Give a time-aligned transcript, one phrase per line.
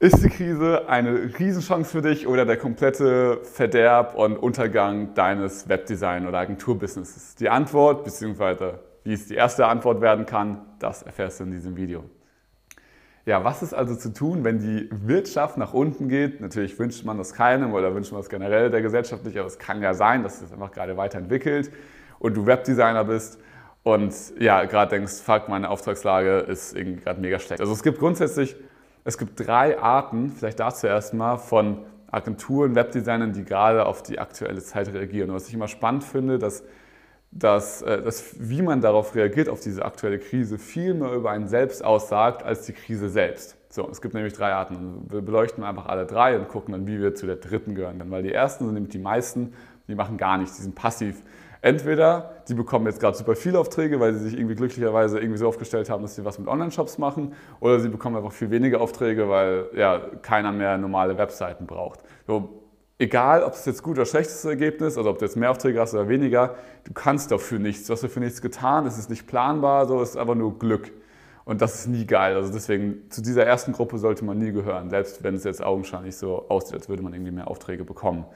[0.00, 6.26] Ist die Krise eine Riesenchance für dich oder der komplette Verderb und Untergang deines Webdesign-
[6.26, 7.36] oder Agenturbusinesses?
[7.36, 11.76] Die Antwort, beziehungsweise wie es die erste Antwort werden kann, das erfährst du in diesem
[11.76, 12.04] Video.
[13.24, 16.40] Ja, was ist also zu tun, wenn die Wirtschaft nach unten geht?
[16.40, 19.58] Natürlich wünscht man das keinem oder wünscht man das generell der Gesellschaft nicht, aber es
[19.58, 21.70] kann ja sein, dass es einfach gerade weiterentwickelt
[22.18, 23.38] und du Webdesigner bist
[23.84, 27.60] und ja, gerade denkst, fuck, meine Auftragslage ist irgendwie gerade mega schlecht.
[27.60, 28.56] Also es gibt grundsätzlich
[29.04, 34.62] es gibt drei Arten, vielleicht dazu erstmal, von Agenturen, Webdesignern, die gerade auf die aktuelle
[34.62, 35.30] Zeit reagieren.
[35.30, 36.62] Und was ich immer spannend finde, dass,
[37.30, 41.48] dass, äh, dass wie man darauf reagiert, auf diese aktuelle Krise, viel mehr über einen
[41.48, 43.56] selbst aussagt, als die Krise selbst.
[43.68, 45.06] So, es gibt nämlich drei Arten.
[45.10, 47.98] Wir beleuchten einfach alle drei und gucken dann, wie wir zu der dritten gehören.
[47.98, 49.52] Dann, weil die ersten sind nämlich die meisten,
[49.88, 51.20] die machen gar nichts, die sind passiv
[51.64, 55.48] Entweder die bekommen jetzt gerade super viele Aufträge, weil sie sich irgendwie glücklicherweise irgendwie so
[55.48, 59.30] aufgestellt haben, dass sie was mit Online-Shops machen, oder sie bekommen einfach viel weniger Aufträge,
[59.30, 62.00] weil ja keiner mehr normale Webseiten braucht.
[62.26, 62.60] So,
[62.98, 65.94] egal, ob es jetzt gut oder schlechtes Ergebnis, also ob du jetzt mehr Aufträge hast
[65.94, 67.86] oder weniger, du kannst dafür nichts.
[67.86, 70.92] Du hast dafür nichts getan, es ist nicht planbar, so es ist einfach nur Glück.
[71.46, 72.36] Und das ist nie geil.
[72.36, 76.14] Also deswegen, zu dieser ersten Gruppe sollte man nie gehören, selbst wenn es jetzt augenscheinlich
[76.14, 78.26] so aussieht, als würde man irgendwie mehr Aufträge bekommen.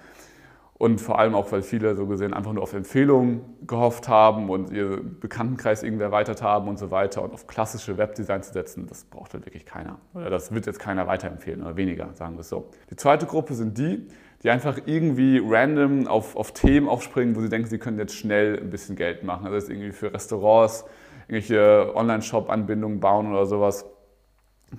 [0.78, 4.70] Und vor allem auch, weil viele so gesehen einfach nur auf Empfehlungen gehofft haben und
[4.70, 7.22] ihr Bekanntenkreis irgendwie erweitert haben und so weiter.
[7.22, 9.98] Und auf klassische Webdesign zu setzen, das braucht halt wirklich keiner.
[10.14, 12.70] Oder das wird jetzt keiner weiterempfehlen oder weniger, sagen wir es so.
[12.90, 14.06] Die zweite Gruppe sind die,
[14.44, 18.60] die einfach irgendwie random auf, auf Themen aufspringen, wo sie denken, sie können jetzt schnell
[18.60, 19.46] ein bisschen Geld machen.
[19.46, 20.84] Also jetzt irgendwie für Restaurants
[21.26, 23.84] irgendwelche Online-Shop-Anbindungen bauen oder sowas.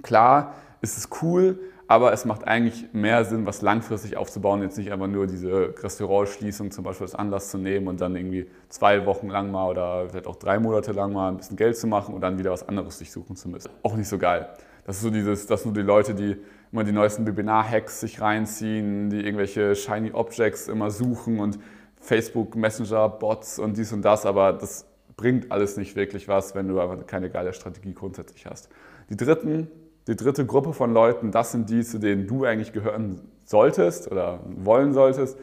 [0.01, 4.91] Klar ist es cool, aber es macht eigentlich mehr Sinn, was langfristig aufzubauen, jetzt nicht
[4.91, 9.29] einfach nur diese Restaurantschließung zum Beispiel als Anlass zu nehmen und dann irgendwie zwei Wochen
[9.29, 12.21] lang mal oder vielleicht auch drei Monate lang mal ein bisschen Geld zu machen und
[12.21, 13.71] dann wieder was anderes sich suchen zu müssen.
[13.81, 14.49] Auch nicht so geil.
[14.85, 16.37] Das ist so dieses, das sind die Leute, die
[16.71, 21.57] immer die neuesten Webinar-Hacks sich reinziehen, die irgendwelche Shiny Objects immer suchen und
[21.99, 24.85] Facebook Messenger, Bots und dies und das, aber das
[25.17, 28.69] bringt alles nicht wirklich was, wenn du einfach keine geile Strategie grundsätzlich hast.
[29.09, 29.71] Die dritten,
[30.09, 34.39] die dritte Gruppe von Leuten, das sind die, zu denen du eigentlich gehören solltest oder
[34.57, 35.37] wollen solltest.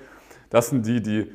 [0.50, 1.30] Das sind die, die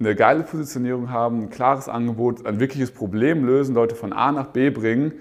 [0.00, 4.48] eine geile Positionierung haben, ein klares Angebot, ein wirkliches Problem lösen, Leute von A nach
[4.48, 5.12] B bringen,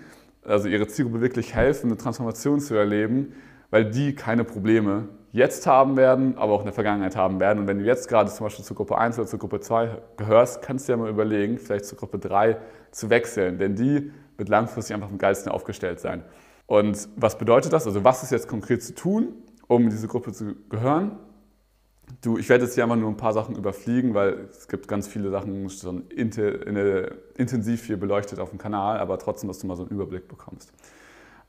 [0.43, 3.33] also ihre Zielgruppe wirklich helfen, eine Transformation zu erleben,
[3.69, 7.59] weil die keine Probleme jetzt haben werden, aber auch in der Vergangenheit haben werden.
[7.59, 10.63] Und wenn du jetzt gerade zum Beispiel zur Gruppe 1 oder zur Gruppe 2 gehörst,
[10.63, 12.57] kannst du ja mal überlegen, vielleicht zur Gruppe 3
[12.89, 16.23] zu wechseln, denn die wird langfristig einfach am geilsten aufgestellt sein.
[16.67, 17.85] Und was bedeutet das?
[17.85, 19.33] Also was ist jetzt konkret zu tun,
[19.67, 21.17] um in diese Gruppe zu gehören?
[22.21, 25.07] Du, ich werde jetzt hier einfach nur ein paar Sachen überfliegen, weil es gibt ganz
[25.07, 29.83] viele Sachen schon intensiv hier beleuchtet auf dem Kanal, aber trotzdem, dass du mal so
[29.83, 30.71] einen Überblick bekommst.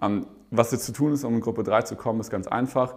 [0.01, 2.97] Ähm, was jetzt zu tun ist, um in Gruppe 3 zu kommen, ist ganz einfach.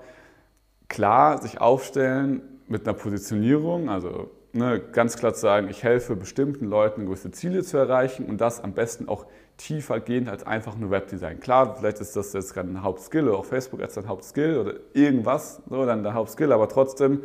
[0.88, 6.66] Klar, sich aufstellen mit einer Positionierung, also ne, ganz klar zu sagen, ich helfe bestimmten
[6.66, 9.26] Leuten, gewisse Ziele zu erreichen und das am besten auch
[9.58, 11.40] tiefer gehend als einfach nur Webdesign.
[11.40, 14.74] Klar, vielleicht ist das jetzt gerade ein Hauptskill oder auch Facebook als ein Hauptskill oder
[14.94, 17.22] irgendwas, so dann der Hauptskill, aber trotzdem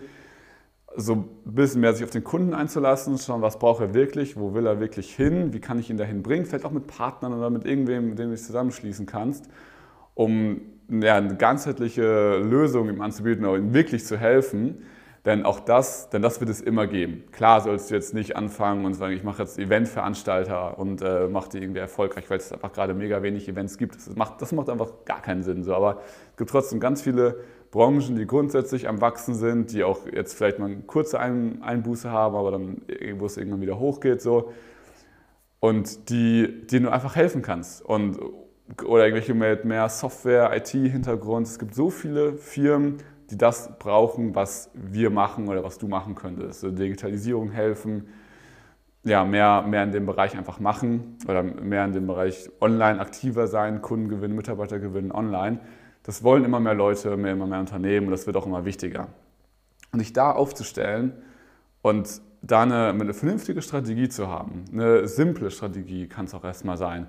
[0.96, 4.54] so ein bisschen mehr sich auf den Kunden einzulassen, schauen, was braucht er wirklich, wo
[4.54, 7.50] will er wirklich hin, wie kann ich ihn dahin bringen, vielleicht auch mit Partnern oder
[7.50, 9.48] mit irgendwem, mit dem du dich zusammenschließen kannst,
[10.14, 14.82] um ja, eine ganzheitliche Lösung ihm anzubieten, aber ihm wirklich zu helfen
[15.24, 17.24] denn auch das, denn das wird es immer geben.
[17.32, 21.48] Klar sollst du jetzt nicht anfangen und sagen, ich mache jetzt Eventveranstalter und äh, mache
[21.48, 23.96] die irgendwie erfolgreich, weil es einfach gerade mega wenig Events gibt.
[23.96, 25.64] Das macht, das macht einfach gar keinen Sinn.
[25.64, 25.74] So.
[25.74, 26.02] Aber
[26.32, 27.38] es gibt trotzdem ganz viele
[27.70, 32.10] Branchen, die grundsätzlich am Wachsen sind, die auch jetzt vielleicht mal eine kurze Ein Einbuße
[32.10, 34.20] haben, aber dann irgendwo es irgendwann wieder hochgeht.
[34.20, 34.52] So.
[35.58, 37.82] Und die, die du einfach helfen kannst.
[37.82, 38.18] Und,
[38.84, 41.46] oder irgendwelche mit mehr Software, IT-Hintergrund.
[41.46, 42.98] Es gibt so viele Firmen,
[43.30, 46.64] die das brauchen, was wir machen oder was du machen könntest.
[46.64, 48.08] Also Digitalisierung helfen,
[49.04, 53.46] ja, mehr, mehr in dem Bereich einfach machen oder mehr in dem Bereich online aktiver
[53.46, 55.60] sein, Kunden gewinnen, Mitarbeiter gewinnen online.
[56.02, 59.08] Das wollen immer mehr Leute, mehr, immer mehr Unternehmen und das wird auch immer wichtiger.
[59.92, 61.12] Und dich da aufzustellen
[61.82, 66.76] und da eine, eine vernünftige Strategie zu haben, eine simple Strategie kann es auch erstmal
[66.76, 67.06] sein.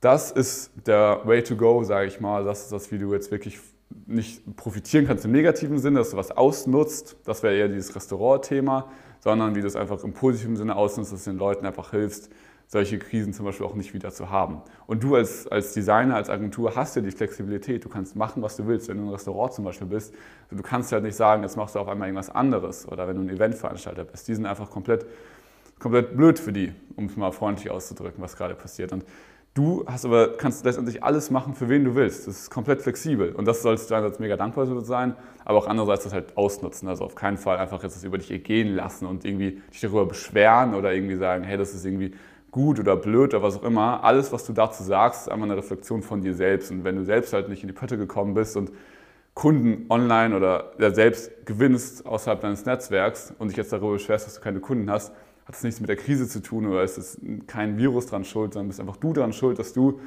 [0.00, 2.44] Das ist der Way to go, sage ich mal.
[2.44, 3.58] Das ist das, wie du jetzt wirklich
[4.06, 8.90] nicht profitieren kannst im negativen Sinne, dass du was ausnutzt, das wäre eher dieses Restaurant-Thema,
[9.20, 12.30] sondern wie du es einfach im positiven Sinne ausnutzt, dass du den Leuten einfach hilfst,
[12.68, 14.60] solche Krisen zum Beispiel auch nicht wieder zu haben.
[14.86, 18.56] Und du als, als Designer, als Agentur hast ja die Flexibilität, du kannst machen, was
[18.56, 18.88] du willst.
[18.88, 20.12] Wenn du ein Restaurant zum Beispiel bist,
[20.50, 23.22] du kannst ja nicht sagen, jetzt machst du auf einmal irgendwas anderes oder wenn du
[23.22, 25.06] ein Eventveranstalter bist, die sind einfach komplett,
[25.78, 28.92] komplett blöd für die, um es mal freundlich auszudrücken, was gerade passiert.
[28.92, 29.04] Und
[29.56, 32.28] Du hast aber, kannst letztendlich alles machen, für wen du willst.
[32.28, 33.32] Das ist komplett flexibel.
[33.32, 35.16] Und das sollst du einerseits mega dankbar sein,
[35.46, 36.88] aber auch andererseits das halt ausnutzen.
[36.88, 40.04] Also auf keinen Fall einfach jetzt das über dich ergehen lassen und irgendwie dich darüber
[40.04, 42.12] beschweren oder irgendwie sagen, hey, das ist irgendwie
[42.50, 44.04] gut oder blöd oder was auch immer.
[44.04, 46.70] Alles, was du dazu sagst, ist einfach eine Reflexion von dir selbst.
[46.70, 48.70] Und wenn du selbst halt nicht in die Pötte gekommen bist und
[49.32, 54.42] Kunden online oder selbst gewinnst außerhalb deines Netzwerks und dich jetzt darüber beschwerst, dass du
[54.42, 55.14] keine Kunden hast,
[55.46, 58.52] hat es nichts mit der Krise zu tun oder ist es kein Virus dran schuld,
[58.52, 60.00] sondern bist einfach du dran schuld, dass du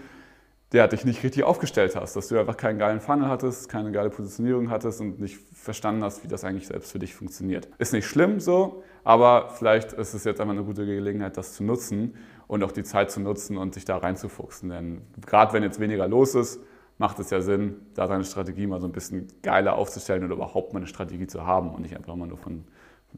[0.72, 4.10] der dich nicht richtig aufgestellt hast, dass du einfach keinen geilen Funnel hattest, keine geile
[4.12, 7.68] Positionierung hattest und nicht verstanden hast, wie das eigentlich selbst für dich funktioniert.
[7.80, 11.64] Ist nicht schlimm so, aber vielleicht ist es jetzt einfach eine gute Gelegenheit, das zu
[11.64, 12.16] nutzen
[12.48, 14.70] und auch die Zeit zu nutzen und sich da reinzufuchsen.
[14.70, 16.60] Denn gerade wenn jetzt weniger los ist,
[17.00, 20.74] macht es ja Sinn, da deine Strategie mal so ein bisschen geiler aufzustellen oder überhaupt
[20.74, 22.66] mal eine Strategie zu haben und nicht einfach mal nur von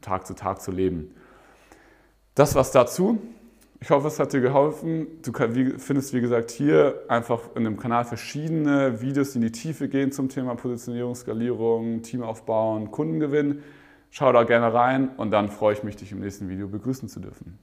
[0.00, 1.14] Tag zu Tag zu leben.
[2.34, 3.20] Das war's dazu.
[3.80, 5.06] Ich hoffe, es hat dir geholfen.
[5.22, 5.32] Du
[5.78, 10.12] findest, wie gesagt, hier einfach in dem Kanal verschiedene Videos, die in die Tiefe gehen
[10.12, 13.62] zum Thema Positionierung, Skalierung, Team aufbauen, Kundengewinn.
[14.10, 17.20] Schau da gerne rein und dann freue ich mich, dich im nächsten Video begrüßen zu
[17.20, 17.58] dürfen.